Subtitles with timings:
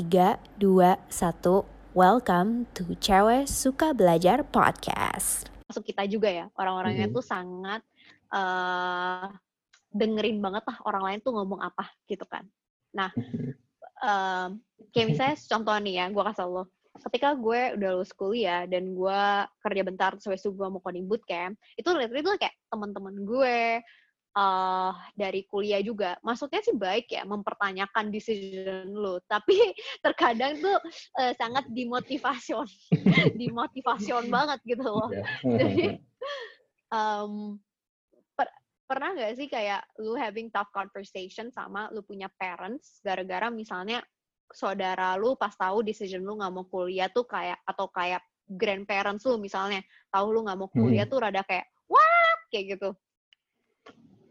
[0.00, 1.92] 3, 2, 1.
[1.92, 5.52] Welcome to Cewek Suka Belajar Podcast.
[5.68, 7.12] Masuk kita juga ya, orang-orangnya Mhm.
[7.12, 7.84] tuh sangat
[8.32, 9.28] eh
[9.92, 12.48] dengerin banget lah orang lain tuh ngomong apa gitu kan.
[12.96, 13.12] Nah,
[14.08, 16.64] em, kayak misalnya contoh nih ya, gue kasih lo.
[17.04, 19.20] Ketika gue udah lulus kuliah dan gue
[19.60, 23.84] kerja bentar terus habis itu gue mau coding bootcamp, itu literally tuh kayak teman-teman gue
[24.30, 26.14] eh dari kuliah juga.
[26.22, 29.18] Maksudnya sih baik ya, mempertanyakan decision lo.
[29.26, 29.58] Tapi
[30.06, 30.78] terkadang tuh
[31.18, 32.66] eh, sangat dimotivation,
[33.40, 35.10] dimotivation banget gitu loh.
[35.10, 35.26] Ya.
[35.60, 35.86] Jadi,
[36.94, 37.32] em,
[38.38, 44.02] per- pernah nggak sih kayak lu having tough conversation sama lu punya parents gara-gara misalnya
[44.50, 48.18] saudara lu pas tahu decision lu nggak mau kuliah tuh kayak atau kayak
[48.50, 49.78] grandparents lu misalnya
[50.10, 51.12] tahu lu nggak mau kuliah Hmm.
[51.14, 52.90] tuh rada kayak what kayak gitu.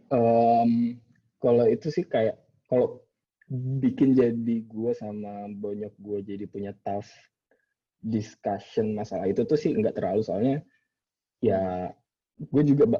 [0.09, 0.97] Em,
[1.37, 3.05] kalau itu sih kayak kalau
[3.49, 7.09] bikin jadi gue sama bonyok gue jadi punya tough
[8.01, 10.21] discussion masalah itu tuh sih nggak terlalu.
[10.25, 10.55] Soalnya
[11.41, 11.93] ya
[12.39, 12.99] gue juga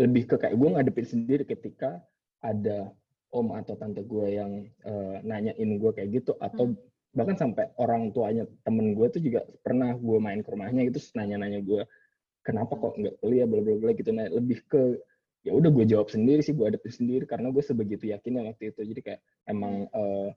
[0.00, 2.02] lebih ke kayak gue ngadepin sendiri ketika
[2.40, 2.90] ada
[3.30, 6.74] om atau tante gue yang eh, nanyain gue kayak gitu atau
[7.14, 11.62] bahkan sampai orang tuanya temen gue tuh juga pernah gue main ke rumahnya gitu nanya-nanya
[11.62, 11.82] gue
[12.42, 13.46] kenapa kok nggak kuliah?
[13.46, 14.10] Bla bla bla gitu.
[14.10, 14.98] Nah lebih ke
[15.40, 18.80] ya udah gue jawab sendiri sih gue hadapin sendiri karena gue sebegitu yakinnya waktu itu.
[18.84, 20.28] Jadi kayak emang eh,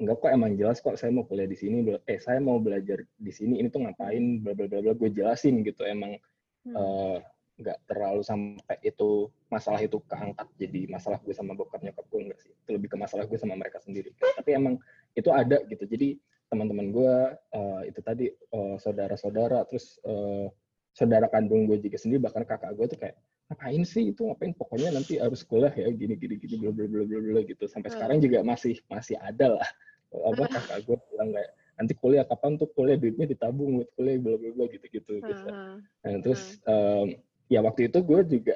[0.00, 3.32] enggak kok emang jelas kok saya mau kuliah di sini eh saya mau belajar di
[3.32, 5.86] sini ini tuh ngapain bla bla bla bla gue jelasin gitu.
[5.86, 6.18] Emang
[6.60, 6.76] Hmm.
[6.76, 7.18] eh,
[7.60, 12.40] nggak terlalu sampai itu masalah itu keangkat jadi masalah gue sama bokap nyokap gue enggak
[12.40, 12.52] sih.
[12.52, 14.12] Itu lebih ke masalah gue sama mereka sendiri.
[14.16, 14.76] Tapi emang
[15.16, 15.84] itu ada gitu.
[15.88, 16.20] Jadi
[16.52, 20.52] teman-teman gue eh, itu tadi eh, saudara-saudara terus eh,
[20.90, 23.16] saudara kandung gue juga sendiri bahkan kakak gue tuh kayak
[23.50, 24.26] ngapain sih itu?
[24.26, 24.54] Ngapain?
[24.54, 27.66] Pokoknya nanti harus kuliah ya gini gini gini bla bla bla bla bla gitu.
[27.66, 27.96] Sampai Hmm.
[27.98, 29.68] sekarang juga masih masih ada lah.
[30.10, 32.98] Apa kakak gue bilang kayak nanti kuliah kapan tuh kuliah?
[32.98, 35.74] Duitnya ditabung buat kuliah bla bla bla gitu gitu gitu Heeh.
[35.82, 37.06] Nah, terus em,
[37.46, 38.54] ya waktu itu gue juga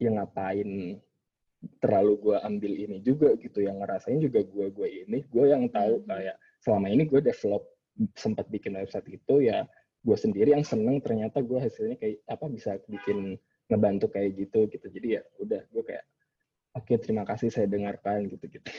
[0.00, 1.00] ya ngapain
[1.80, 3.60] terlalu gue ambil ini juga gitu.
[3.60, 5.18] Yang ngerasain juga gue gue ini.
[5.28, 7.68] Gue yang tahu kayak selama ini gue develop
[8.16, 9.68] sempat bikin website itu ya
[10.00, 13.36] gue sendiri yang seneng ternyata gue hasilnya kayak apa bisa bikin
[13.68, 14.86] ngebantu kayak gitu gitu.
[14.88, 16.04] Jadi ya udah gue kayak
[16.76, 18.70] oke terima kasih saya dengarkan gitu gitu.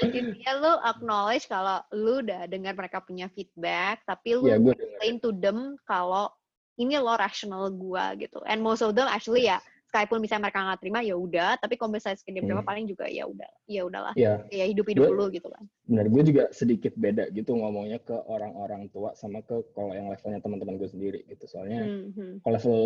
[0.00, 4.96] Intinya lu acknowledge kalau lu udah dengar mereka punya feedback, tapi lu ya gue denger
[4.96, 6.32] explain to them kalau
[6.78, 8.40] ini lo rational gua gitu.
[8.46, 9.58] And most of them actually ya
[9.88, 12.68] sekalipun misalnya mereka nggak terima ya udah, tapi kalau misalnya sekedar terima Hmm.
[12.68, 14.12] paling juga ya udah, ya udahlah.
[14.14, 15.64] ya Ya hidup hidup dulu gitu kan.
[15.82, 20.38] benar gue juga sedikit beda gitu ngomongnya ke orang-orang tua sama ke kalau yang levelnya
[20.38, 22.32] teman-teman gue sendiri gitu soalnya Hmm, hmm.
[22.44, 22.80] kalau level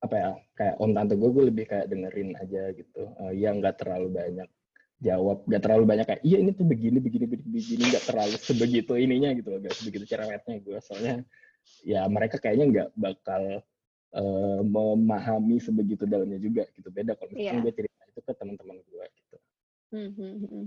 [0.00, 3.76] apa ya kayak om tante gue gue lebih kayak dengerin aja gitu Eh, ya nggak
[3.78, 4.48] terlalu banyak
[4.98, 8.92] jawab nggak terlalu banyak kayak iya ini tuh begini begini begini begini nggak terlalu sebegitu
[8.96, 11.14] ininya gitu loh nggak sebegitu cerewetnya gue soalnya
[11.84, 13.42] ya mereka kayaknya nggak bakal
[14.12, 17.64] eh, memahami sebegitu dalamnya juga gitu beda kalau misalkan Iya.
[17.64, 19.36] gue cerita itu ke teman-teman gue gitu
[19.92, 20.66] Hmm, hmm, hmm.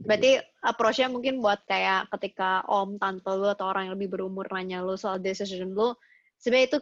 [0.00, 0.30] Berarti
[0.62, 4.94] approach-nya mungkin buat kayak ketika om, tante lu atau orang yang lebih berumur nanya lu
[4.94, 5.90] soal decision lu,
[6.38, 6.78] sebenarnya itu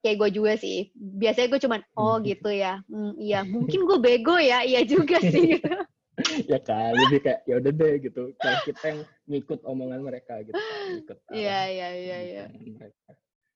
[0.00, 0.88] kayak gue juga sih.
[0.96, 5.54] Biasanya gue cuman, oh gitu ya, Hmm, iya mungkin gue bego ya, iya juga sih.
[5.54, 5.68] gitu.
[6.44, 10.56] ya kan lebih kayak ya udah deh gitu kalau kita yang ngikut omongan mereka gitu
[10.56, 12.44] kan, ngikut Iya, arah iya, iya, iya.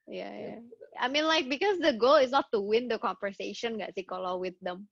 [0.07, 0.31] Omongan mereka.
[0.31, 0.57] Iya, iya.
[0.97, 4.39] I mean like because the goal is not to win the conversation gak sih kalau
[4.41, 4.87] with them?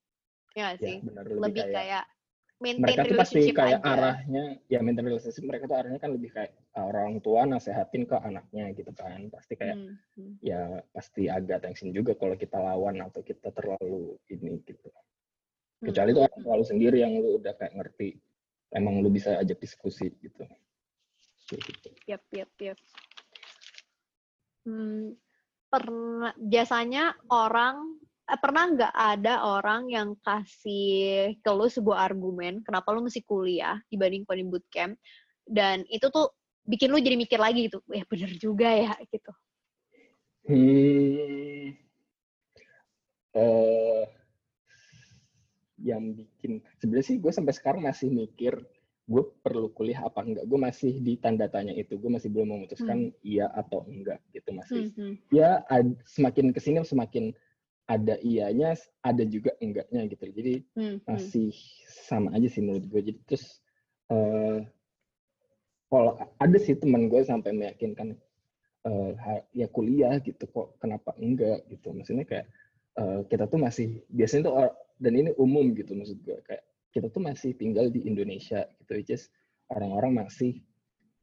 [0.54, 0.96] Ya nggak ya sih?
[1.02, 2.04] benar Lebih, lebih, kayak, kayak
[2.62, 3.92] maintain mereka tuh pasti kayak aja.
[3.92, 8.16] arahnya ya maintain relationship mereka tuh arahnya kan lebih kayak uh, orang tua nasehatin ke
[8.16, 10.34] anaknya gitu kan pasti kayak Hmm, hmm.
[10.38, 14.88] ya pasti agak tension juga kalau kita lawan atau kita terlalu ini gitu
[15.82, 15.90] Hmm.
[15.90, 18.16] kecuali itu orang tua lu sendiri yang lu udah kayak ngerti
[18.72, 20.46] emang lu bisa ajak diskusi gitu
[21.52, 21.90] gitu.
[22.08, 22.78] Yap, yap, yap.
[24.64, 25.12] Hmm,
[25.68, 32.96] pernah biasanya orang eh, pernah nggak ada orang yang kasih ke lu sebuah argumen kenapa
[32.96, 34.96] lu mesti kuliah dibanding coding bootcamp
[35.44, 36.32] dan itu tuh
[36.64, 39.32] bikin lu jadi mikir lagi gitu, ya bener juga ya gitu.
[40.48, 41.76] Hmm.
[43.34, 44.04] Eh,
[45.84, 48.56] yang bikin sebenarnya sih gue sampai sekarang masih mikir
[49.04, 50.48] gue perlu kuliah apa enggak?
[50.48, 52.00] Gue masih di tanda tanya itu.
[52.00, 55.14] Gue masih belum memutuskan iya atau enggak gitu masih Hmm, hmm.
[55.28, 57.36] ya ad- semakin ke sini semakin
[57.84, 58.72] ada iyanya
[59.04, 60.24] ada juga enggaknya gitu.
[60.32, 61.04] Jadi Hmm, hmm.
[61.04, 61.52] masih
[62.08, 63.60] sama aja sih menurut gue jadi terus
[64.08, 64.64] eh
[65.92, 68.16] kalau ada sih teman gue sampai meyakinkan
[68.88, 71.92] eh, ha- ya kuliah gitu kok kenapa enggak gitu.
[71.92, 72.46] Maksudnya kayak
[72.96, 74.54] eh, kita tuh masih biasanya tuh
[74.96, 79.26] dan ini umum gitu maksud gue kayak kita tuh masih tinggal di Indonesia gitu is
[79.66, 80.62] orang-orang masih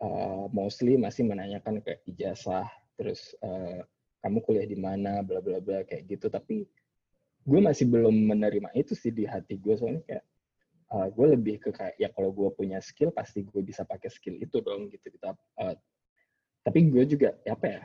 [0.03, 2.68] uh, mostly masih menanyakan kayak ijazah
[3.00, 3.79] terus uh,
[4.19, 6.27] kamu kuliah di mana bla bla bla kayak gitu.
[6.27, 6.68] Tapi
[7.41, 10.25] gue masih belum menerima itu sih di hati gue soalnya kayak
[10.91, 14.38] uh, gue lebih ke kayak ya kalau gue punya skill pasti gue bisa pakai skill
[14.38, 15.73] itu dong gitu kita uh,
[16.62, 17.81] tapi gue juga ya apa ya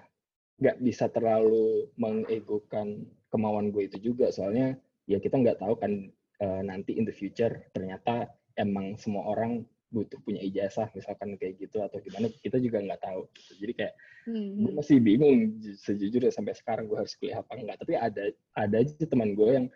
[0.56, 4.32] nggak bisa terlalu mengegokan kemauan gue itu juga.
[4.32, 6.10] Soalnya ya kita nggak tahu kan
[6.42, 11.78] uh, nanti in the future ternyata emang semua orang butuh punya ijazah misalkan kayak gitu
[11.78, 13.52] atau gimana kita juga nggak tahu gitu.
[13.62, 13.94] jadi kayak
[14.26, 14.50] hmm.
[14.66, 15.36] gue masih bingung
[15.78, 18.22] sejujurnya sampai sekarang gue harus kuliah apa enggak tapi ada
[18.58, 19.66] ada aja teman gue yang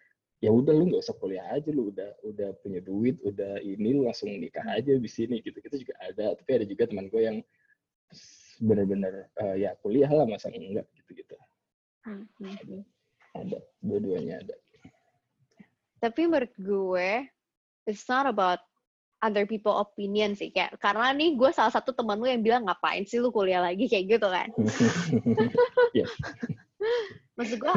[0.43, 4.03] ya udah lu nggak usah kuliah aja lu udah udah punya duit udah ini lu
[4.11, 4.77] langsung nikah hmm.
[4.83, 7.39] aja di sini gitu gitu juga ada tapi ada juga teman gue yang
[8.61, 11.37] benar-benar uh, ya kuliah lah masa enggak gitu gitu
[12.05, 12.27] hmm.
[12.45, 12.77] ada,
[13.39, 14.55] ada dua-duanya ada
[16.01, 17.29] tapi menurut gue
[17.85, 18.61] it's not about
[19.21, 23.05] other people opinion sih kayak karena nih gue salah satu teman lu yang bilang ngapain
[23.05, 23.85] sih lu kuliah lagi?
[23.93, 24.49] kayak gitu kan.
[27.37, 27.75] Maksud gue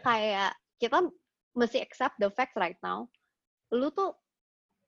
[0.00, 1.04] kayak kita
[1.52, 3.04] mesti accept the fact right now.
[3.68, 4.16] Lu tuh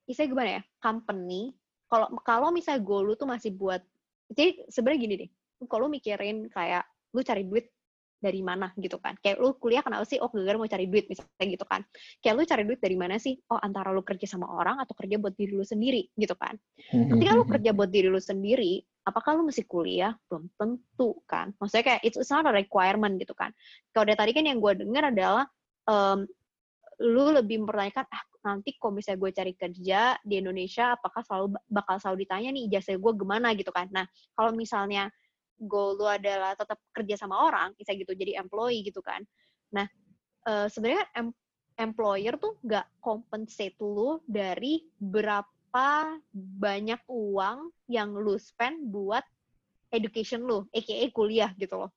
[0.08, 1.52] istilahnya gimana ya company
[1.86, 3.84] kalau kalau misalnya goal lu tuh masih buat
[4.32, 5.30] jadi sebenarnya gini deh
[5.70, 6.82] kalau mikirin kayak
[7.14, 7.70] lu cari duit
[8.22, 9.18] dari mana gitu kan.
[9.18, 10.22] Kayak lu kuliah kenapa sih?
[10.22, 11.82] Oh, gara-gara mau cari duit misalnya gitu kan.
[12.22, 13.34] Kayak lu cari duit dari mana sih?
[13.50, 16.54] Oh, antara lu kerja sama orang atau kerja buat diri lu sendiri gitu kan.
[16.88, 20.14] Ketika lu kerja buat diri lu sendiri, apakah lu mesti kuliah?
[20.30, 21.50] Belum tentu kan.
[21.58, 23.50] Maksudnya kayak it's not a requirement gitu kan.
[23.90, 25.44] Kalau dari tadi kan yang gue dengar adalah
[25.90, 26.22] um,
[27.02, 31.96] lu lebih mempertanyakan ah nanti kalau misalnya gue cari kerja di Indonesia apakah selalu bakal
[32.02, 35.08] selalu ditanya nih ijazah gue gimana gitu kan nah kalau misalnya
[35.64, 39.22] goal lu adalah tetap kerja sama orang, bisa gitu jadi employee gitu kan.
[39.70, 39.86] Nah,
[40.46, 41.28] uh, sebenarnya em
[41.80, 49.24] employer tuh nggak compensate lu dari berapa banyak uang yang lu spend buat
[49.88, 51.90] education lu, aka kuliah gitu loh.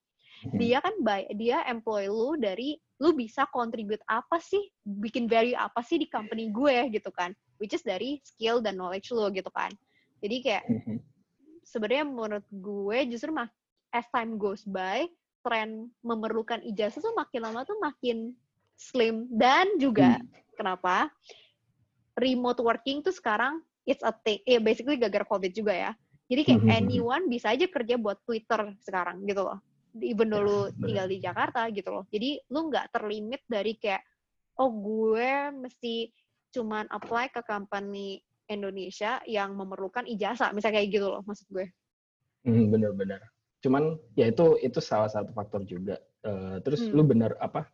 [0.44, 0.56] Hmm.
[0.60, 0.94] Dia kan
[1.36, 6.48] dia employ lu dari lu bisa contribute apa sih, bikin value apa sih di company
[6.48, 9.68] gue gitu kan, which is dari skill dan knowledge lu gitu kan.
[10.24, 11.15] Jadi kayak hmm
[11.66, 13.50] sebenarnya menurut gue justru mak
[13.90, 15.04] as time goes by
[15.42, 18.34] tren memerlukan ijazah tuh makin lama tuh makin
[18.78, 19.26] slim.
[19.30, 20.54] Dan juga hmm.
[20.54, 21.10] kenapa?
[22.16, 25.90] Remote working tuh sekarang it's a thing ya basically gagal covid juga ya.
[26.26, 26.78] Jadi kayak hmm.
[26.82, 29.62] anyone bisa aja kerja buat Twitter sekarang gitu loh.
[30.02, 32.04] Even dulu tinggal di Jakarta gitu loh.
[32.10, 34.02] Jadi lu nggak terlimit dari kayak
[34.58, 36.10] oh gue mesti
[36.50, 41.66] cuman apply ke company Indonesia yang memerlukan ijazah, misalnya kayak gitu loh, maksud gue.
[42.46, 43.20] Hmm, bener-bener.
[43.60, 45.98] Cuman ya itu itu salah satu faktor juga.
[46.22, 46.94] Uh, terus hmm.
[46.94, 47.66] lu bener apa?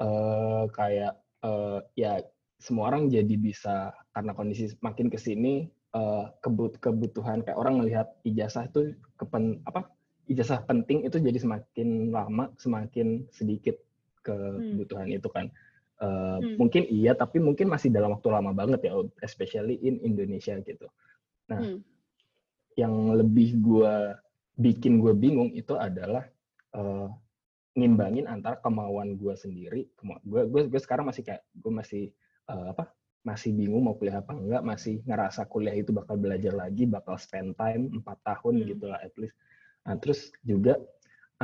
[0.00, 1.14] Uh, kayak
[1.46, 2.24] uh, ya
[2.60, 8.12] semua orang jadi bisa karena kondisi makin ke sini uh, kebut kebutuhan kayak orang melihat
[8.24, 9.88] ijazah itu kepen apa
[10.28, 13.80] ijazah penting itu jadi semakin lama semakin sedikit
[14.28, 14.76] hmm.
[14.76, 15.18] kebutuhan hmm.
[15.18, 15.48] itu kan
[16.00, 16.56] Uh, hmm.
[16.56, 20.88] Mungkin iya, tapi mungkin masih dalam waktu lama banget ya, especially in Indonesia gitu.
[21.52, 21.84] Nah, hmm.
[22.80, 24.16] yang lebih gue
[24.56, 26.24] bikin gue bingung itu adalah
[26.72, 27.12] uh,
[27.76, 29.92] ngimbangin antara kemauan gue sendiri,
[30.24, 32.04] gue gue gue sekarang masih kayak gue masih
[32.48, 32.88] uh, apa?
[33.20, 37.52] Masih bingung mau kuliah apa enggak, masih ngerasa kuliah itu bakal belajar lagi, bakal spend
[37.60, 38.66] time empat tahun hmm.
[38.72, 39.36] gitu lah at least.
[39.84, 40.80] Nah, terus juga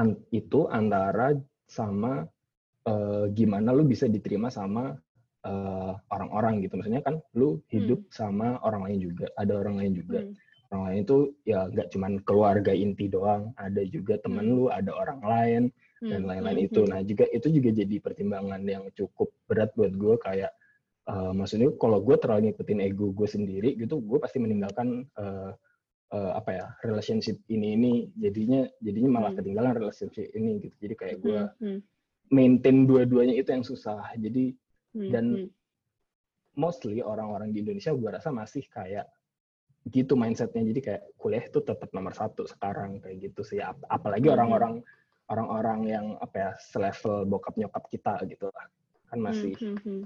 [0.00, 1.36] an itu antara
[1.68, 2.24] sama
[2.86, 4.94] uh, gimana lu bisa diterima sama
[5.46, 8.12] uh, orang-orang gitu maksudnya kan lu hidup hmm.
[8.14, 10.34] sama orang lain juga ada orang lain juga hmm.
[10.72, 11.16] orang lain itu
[11.46, 14.54] ya nggak cuman keluarga inti doang ada juga temen hmm.
[14.56, 15.62] lu ada orang lain
[16.02, 16.10] hmm.
[16.10, 16.68] dan lain-lain hmm.
[16.70, 16.90] itu hmm.
[16.90, 20.52] nah juga itu juga jadi pertimbangan yang cukup berat buat gue kayak
[21.10, 25.54] uh, maksudnya kalau gue terlalu ngikutin ego gue sendiri gitu gue pasti meninggalkan uh,
[26.14, 29.38] uh, apa ya relationship ini ini jadinya jadinya malah hmm.
[29.42, 31.80] ketinggalan relationship ini gitu jadi kayak gue hmm
[32.30, 34.10] maintain dua-duanya itu yang susah.
[34.18, 34.54] Jadi
[34.96, 35.48] hmm, dan hmm.
[36.58, 39.06] mostly orang-orang di Indonesia gue rasa masih kayak
[39.86, 40.62] gitu mindsetnya.
[40.66, 43.62] Jadi kayak kuliah itu tetap nomor satu sekarang kayak gitu sih.
[43.62, 44.36] Ap apalagi hmm.
[44.36, 45.32] orang-orang hmm.
[45.32, 48.66] orang-orang yang apa ya selevel bokap nyokap kita gitu lah.
[49.06, 50.02] Kan masih hmm,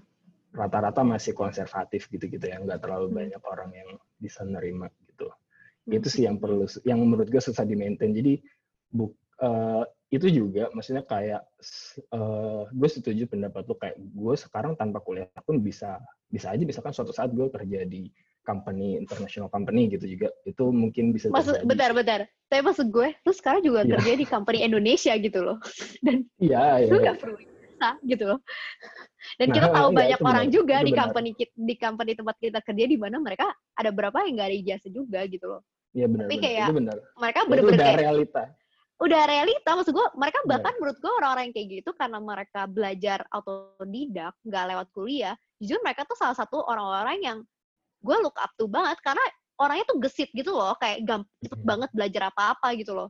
[0.53, 2.61] rata-rata masih konservatif gitu-gitu ya.
[2.61, 3.17] Nggak terlalu hmm.
[3.17, 5.33] banyak orang yang bisa nerima gitu.
[5.89, 8.13] Itu sih yang perlu yang menurut gue susah di maintain.
[8.13, 8.37] Jadi
[8.93, 11.47] buk, uh, itu juga maksudnya kayak
[12.11, 16.91] uh, gue setuju pendapat lo kayak gue sekarang tanpa kuliah pun bisa bisa aja misalkan
[16.91, 18.11] suatu saat gue kerja di
[18.43, 23.33] company international company gitu juga itu mungkin bisa maksud bentar bentar tapi maksud gue lu
[23.33, 23.95] sekarang juga yeah.
[24.03, 25.63] kerja di company Indonesia gitu loh
[26.05, 27.15] dan iya yeah, lu yeah.
[27.15, 27.39] gak perlu
[27.81, 28.41] bisa gitu loh
[29.41, 31.01] Dan Nah, kita tahu enggak, banyak orang benar, juga di benar.
[31.05, 34.91] company di company tempat kita kerja di mana mereka ada berapa yang nggak ada ijazah
[34.93, 35.61] juga gitu loh.
[35.93, 36.45] Iya benar Tapi benar.
[36.49, 36.97] kayak itu benar.
[37.21, 37.41] Mereka
[37.77, 38.45] kayak realita.
[39.01, 40.51] Udah realita maksud gue mereka Benar.
[40.55, 45.81] bahkan menurut gue orang-orang yang kayak gitu karena mereka belajar autodidak nggak lewat kuliah jujur
[45.81, 47.39] mereka tuh salah satu orang-orang yang
[47.99, 49.25] gue look up to banget karena
[49.57, 51.67] orangnya tuh gesit gitu loh kayak gam cepet Mhm.
[51.67, 53.09] banget belajar apa-apa gitu loh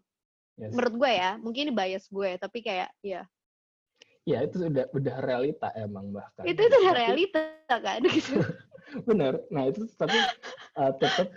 [0.54, 0.70] Yes.
[0.70, 3.22] menurut gue ya mungkin ini bias gue tapi kayak ya
[4.22, 6.44] Ya itu udah udah realita emang bahkan.
[6.44, 7.42] itu itu udah Tapi- realita
[7.72, 8.36] kan gitu
[9.02, 9.40] Benar.
[9.48, 10.18] Nah itu tapi
[10.76, 11.30] uh, tetap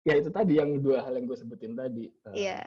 [0.00, 2.08] ya itu tadi yang dua hal yang gue sebutin tadi.
[2.24, 2.64] Uh, Iya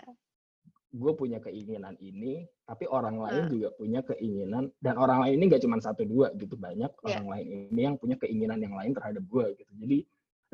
[0.94, 3.52] Gue punya keinginan ini, tapi orang lain Hmm.
[3.52, 7.18] juga punya keinginan dan orang lain ini nggak cuma satu dua gitu banyak Iya.
[7.18, 9.72] orang lain ini yang punya keinginan yang lain terhadap gue gitu.
[9.74, 9.98] Jadi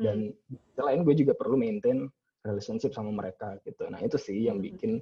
[0.00, 0.16] dan
[0.72, 2.08] selain gue juga perlu maintain
[2.40, 3.84] relationship sama mereka gitu.
[3.92, 4.64] Nah itu sih yang Hmm.
[4.64, 4.92] bikin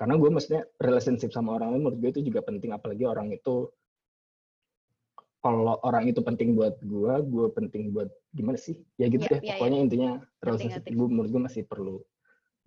[0.00, 3.68] karena gue maksudnya relationship sama orang lain menurut gue itu juga penting apalagi orang itu
[5.40, 8.76] kalau orang itu penting buat gue, gue penting buat gimana sih?
[8.96, 9.40] Ya gitu Iya, deh.
[9.40, 10.10] iya, Pokoknya intinya
[10.40, 12.00] relationship gue menurut gue masih perlu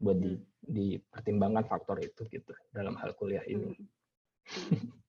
[0.04, 0.44] buat di, Hmm.
[0.64, 3.72] dipertimbangkan faktor itu gitu dalam hal kuliah ini.
[3.72, 4.92] Hmm.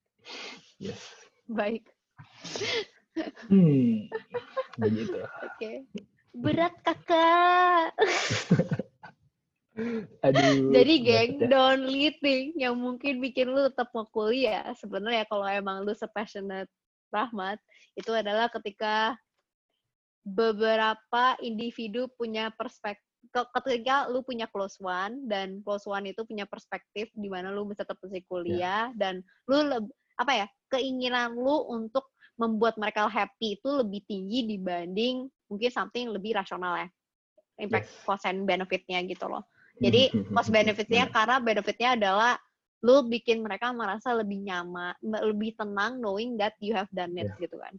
[0.82, 0.98] Yes.
[1.46, 1.86] baik
[3.46, 4.10] Hmm.
[4.80, 5.20] Begitu.
[5.20, 5.72] oke
[6.34, 7.94] berat kakak
[10.22, 10.70] Aduh.
[10.70, 11.74] Jadi geng, ya.
[11.74, 16.70] only thing yang mungkin bikin lu tetap mau kuliah sebenarnya kalau emang lu sepassionate
[17.10, 17.58] Rahmat
[17.94, 19.18] itu adalah ketika
[20.26, 27.08] beberapa individu punya perspektif ketika lu punya close one dan close one itu punya perspektif
[27.14, 29.88] di mana lu bisa tetap bisa kuliah dan lu
[30.18, 36.34] apa ya keinginan lu untuk membuat mereka happy itu lebih tinggi dibanding mungkin something lebih
[36.34, 36.88] rasional ya
[37.62, 38.02] impact Yes.
[38.02, 39.46] cost and benefitnya gitu loh
[39.78, 41.14] jadi cost benefitnya Benar.
[41.14, 42.32] karena benefitnya adalah
[42.84, 47.48] lu bikin mereka merasa lebih nyaman, lebih tenang knowing that you have done it Yeah.
[47.48, 47.72] gitu kan.